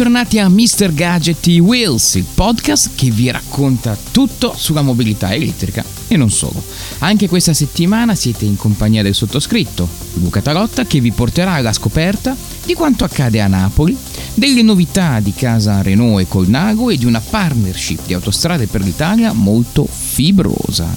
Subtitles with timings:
[0.00, 0.94] Bentornati a Mr.
[0.94, 6.64] Gadget Wheels, il podcast che vi racconta tutto sulla mobilità elettrica e non solo.
[7.00, 12.34] Anche questa settimana siete in compagnia del sottoscritto, Luca Tarotta, che vi porterà alla scoperta
[12.64, 13.94] di quanto accade a Napoli,
[14.32, 19.34] delle novità di casa Renault e Colnago e di una partnership di autostrade per l'Italia
[19.34, 20.94] molto fibrosa.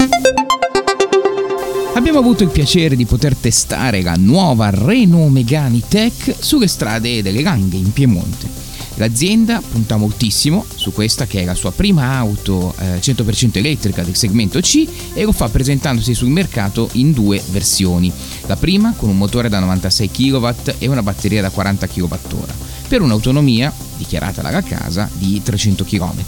[1.96, 7.42] Abbiamo avuto il piacere di poter testare la nuova Renault Megane Tech sulle strade delle
[7.42, 8.72] Langhe in Piemonte.
[8.96, 14.16] L'azienda punta moltissimo su questa che è la sua prima auto eh, 100% elettrica del
[14.16, 18.12] segmento C e lo fa presentandosi sul mercato in due versioni.
[18.46, 22.46] La prima con un motore da 96 kW e una batteria da 40 kWh
[22.88, 26.24] per un'autonomia dichiarata dalla casa di 300 km.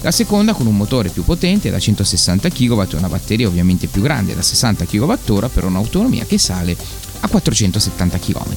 [0.00, 4.00] La seconda con un motore più potente da 160 kW e una batteria ovviamente più
[4.00, 6.74] grande da 60 kWh per un'autonomia che sale
[7.20, 8.56] a 470 km.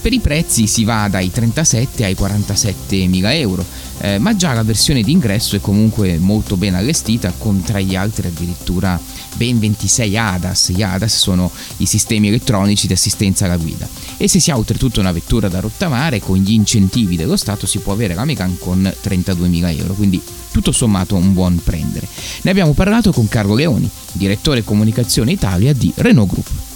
[0.00, 3.64] Per i prezzi si va dai 37 ai 47 mila euro,
[3.98, 8.28] eh, ma già la versione d'ingresso è comunque molto ben allestita, con tra gli altri
[8.28, 8.98] addirittura
[9.34, 10.70] ben 26 ADAS.
[10.70, 13.88] Gli ADAS sono i sistemi elettronici di assistenza alla guida.
[14.16, 17.78] E se si ha oltretutto una vettura da rottamare, con gli incentivi dello Stato si
[17.78, 22.06] può avere la Megane con 32 mila euro, quindi tutto sommato un buon prendere.
[22.42, 26.67] Ne abbiamo parlato con Carlo Leoni, direttore comunicazione Italia di Renault Group.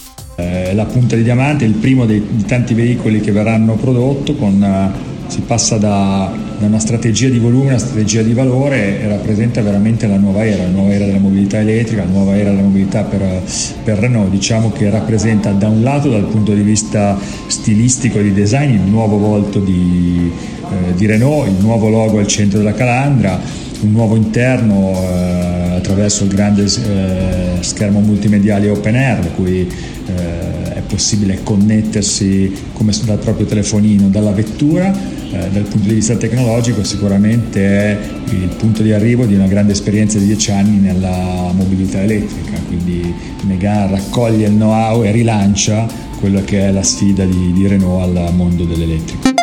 [0.43, 4.63] Eh, la punta di diamante il primo dei, di tanti veicoli che verranno prodotti, con,
[4.63, 9.09] eh, si passa da, da, una strategia di volume a una strategia di valore e
[9.09, 12.63] rappresenta veramente la nuova era, la nuova era della mobilità elettrica, la nuova era della
[12.63, 13.43] mobilità per,
[13.83, 18.35] per Renault, diciamo che rappresenta da un lato dal punto di vista stilistico e di
[18.35, 20.31] design il nuovo volto di,
[20.71, 23.41] eh, di Renault, il nuovo logo al centro della calandra,
[23.81, 29.61] un nuovo interno eh, attraverso il grande eh, schermo multimediale open air, cui
[30.07, 34.91] eh, è possibile connettersi come dal proprio telefonino dalla vettura.
[35.33, 37.99] Eh, dal punto di vista tecnologico sicuramente è
[38.31, 43.13] il punto di arrivo di una grande esperienza di dieci anni nella mobilità elettrica, quindi
[43.43, 45.87] Megan raccoglie il know-how e rilancia
[46.21, 49.42] quella che è la sfida di, di Renault al mondo dell'elettrico.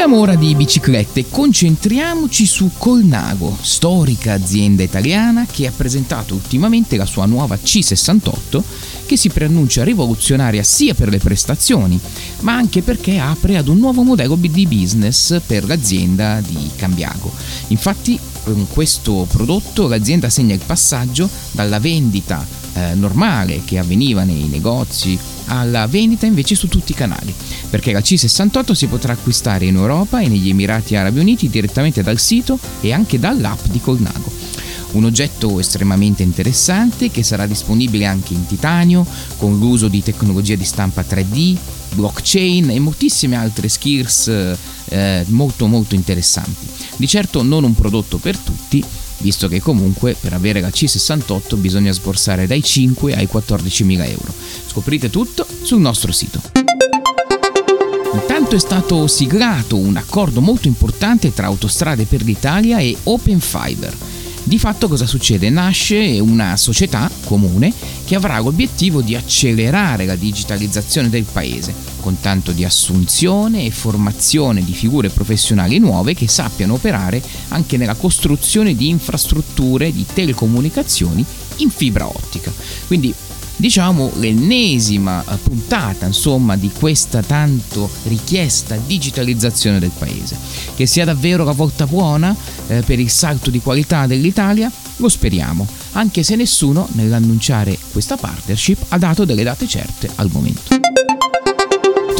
[0.00, 7.04] Parliamo ora di biciclette, concentriamoci su Colnago, storica azienda italiana che ha presentato ultimamente la
[7.04, 8.62] sua nuova C68
[9.04, 12.00] che si preannuncia rivoluzionaria sia per le prestazioni,
[12.40, 17.30] ma anche perché apre ad un nuovo modello di business per l'azienda di Cambiago.
[17.66, 24.46] Infatti con questo prodotto l'azienda segna il passaggio dalla vendita eh, normale che avveniva nei
[24.48, 25.18] negozi
[25.50, 27.34] alla vendita invece su tutti i canali,
[27.68, 32.18] perché la C68 si potrà acquistare in Europa e negli Emirati Arabi Uniti direttamente dal
[32.18, 34.30] sito e anche dall'app di Colnago.
[34.92, 39.06] Un oggetto estremamente interessante che sarà disponibile anche in titanio,
[39.36, 41.56] con l'uso di tecnologia di stampa 3D,
[41.94, 44.56] blockchain e moltissime altre skills
[44.88, 46.66] eh, molto molto interessanti.
[46.96, 48.84] Di certo non un prodotto per tutti,
[49.20, 54.32] visto che comunque per avere la C68 bisogna sborsare dai 5 ai 14 mila euro.
[54.66, 56.40] Scoprite tutto sul nostro sito.
[58.12, 63.96] Intanto è stato siglato un accordo molto importante tra Autostrade per l'Italia e Open Fiber.
[64.42, 65.50] Di fatto cosa succede?
[65.50, 67.72] Nasce una società comune
[68.04, 74.64] che avrà l'obiettivo di accelerare la digitalizzazione del paese, con tanto di assunzione e formazione
[74.64, 81.24] di figure professionali nuove che sappiano operare anche nella costruzione di infrastrutture di telecomunicazioni
[81.56, 82.52] in fibra ottica.
[82.86, 83.14] Quindi
[83.60, 90.36] diciamo l'ennesima puntata insomma di questa tanto richiesta digitalizzazione del paese.
[90.74, 92.34] Che sia davvero la volta buona
[92.70, 94.70] eh, per il salto di qualità dell'Italia?
[94.96, 100.78] Lo speriamo, anche se nessuno nell'annunciare questa partnership ha dato delle date certe al momento.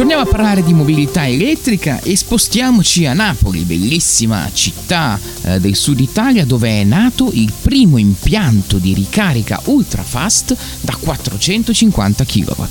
[0.01, 6.01] Torniamo a parlare di mobilità elettrica e spostiamoci a Napoli, bellissima città eh, del sud
[6.01, 12.63] Italia dove è nato il primo impianto di ricarica ultra fast da 450 kW.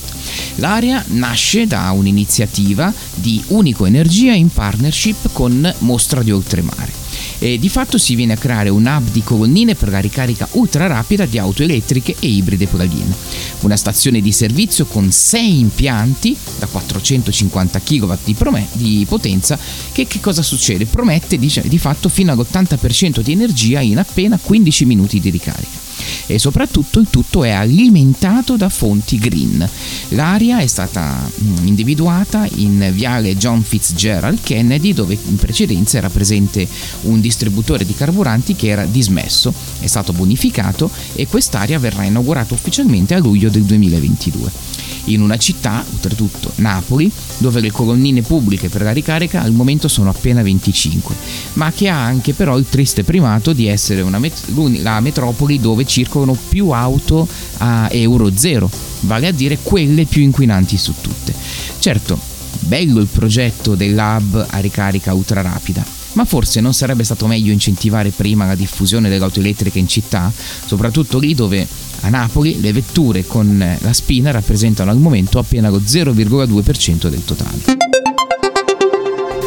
[0.56, 7.09] L'area nasce da un'iniziativa di Unico Energia in partnership con Mostra di Oltremare
[7.40, 10.88] E di fatto si viene a creare un hub di colonnine per la ricarica ultra
[10.88, 13.14] rapida di auto elettriche e ibride plug-in.
[13.62, 19.58] Una stazione di servizio con 6 impianti da 450 kW di, prome- di potenza
[19.92, 20.86] che, che cosa succede?
[20.86, 25.89] Promette dice, di fatto fino all'80% di energia in appena 15 minuti di ricarica
[26.26, 29.68] e soprattutto il tutto è alimentato da fonti green.
[30.10, 36.68] L'area è stata mm, individuata in viale John Fitzgerald Kennedy dove in precedenza era presente
[37.02, 43.14] un distributore di carburanti che era dismesso, è stato bonificato e quest'area verrà inaugurata ufficialmente
[43.14, 48.92] a luglio del 2022 in una città, oltretutto Napoli, dove le colonnine pubbliche per la
[48.92, 51.16] ricarica al momento sono appena 25,
[51.54, 54.48] ma che ha anche però il triste primato di essere met-
[54.82, 57.28] la metropoli dove circolano più auto
[57.58, 58.70] a euro zero,
[59.02, 61.34] vale a dire quelle più inquinanti su tutte.
[61.80, 62.18] Certo,
[62.60, 65.84] bello il progetto dell'hub a ricarica ultra rapida,
[66.14, 70.32] ma forse non sarebbe stato meglio incentivare prima la diffusione dell'auto elettrica in città,
[70.66, 71.68] soprattutto lì dove
[72.02, 77.78] a Napoli le vetture con la spina rappresentano al momento appena lo 0,2% del totale.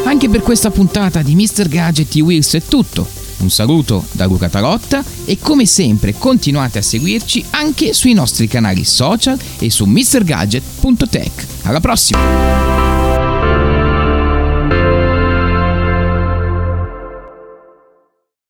[0.05, 1.67] Anche per questa puntata di Mr.
[1.67, 3.22] Gadget e Wheels è tutto.
[3.43, 8.85] Un saluto da Luca Tarotta e come sempre continuate a seguirci anche sui nostri canali
[8.85, 11.45] social e su mrgadget.tech.
[11.63, 12.92] Alla prossima!